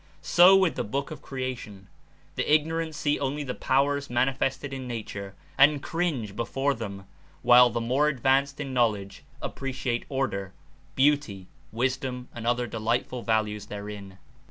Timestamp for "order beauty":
10.09-11.45